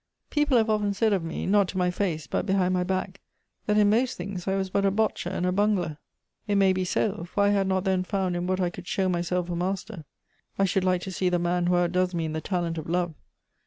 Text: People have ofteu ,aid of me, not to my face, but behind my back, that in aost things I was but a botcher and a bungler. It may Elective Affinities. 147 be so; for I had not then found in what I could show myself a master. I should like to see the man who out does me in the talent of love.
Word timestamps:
People 0.31 0.57
have 0.57 0.65
ofteu 0.65 1.05
,aid 1.05 1.13
of 1.13 1.23
me, 1.23 1.45
not 1.45 1.67
to 1.67 1.77
my 1.77 1.91
face, 1.91 2.25
but 2.25 2.47
behind 2.47 2.73
my 2.73 2.83
back, 2.83 3.21
that 3.67 3.77
in 3.77 3.91
aost 3.91 4.15
things 4.15 4.47
I 4.47 4.55
was 4.55 4.71
but 4.71 4.83
a 4.83 4.89
botcher 4.89 5.29
and 5.29 5.45
a 5.45 5.51
bungler. 5.51 5.99
It 6.47 6.55
may 6.55 6.69
Elective 6.71 6.87
Affinities. 6.87 6.95
147 6.97 7.13
be 7.21 7.25
so; 7.27 7.33
for 7.35 7.43
I 7.43 7.49
had 7.49 7.67
not 7.67 7.83
then 7.83 8.03
found 8.03 8.35
in 8.35 8.47
what 8.47 8.59
I 8.59 8.71
could 8.71 8.87
show 8.87 9.07
myself 9.07 9.51
a 9.51 9.55
master. 9.55 10.05
I 10.57 10.65
should 10.65 10.83
like 10.83 11.01
to 11.01 11.11
see 11.11 11.29
the 11.29 11.37
man 11.37 11.67
who 11.67 11.75
out 11.75 11.91
does 11.91 12.15
me 12.15 12.25
in 12.25 12.33
the 12.33 12.41
talent 12.41 12.79
of 12.79 12.89
love. 12.89 13.13